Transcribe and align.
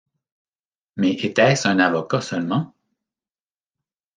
Mais 0.95 1.11
était-ce 1.11 1.67
un 1.67 1.77
avocat 1.77 2.21
seulement? 2.21 2.73